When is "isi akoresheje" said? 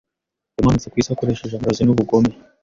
0.97-1.53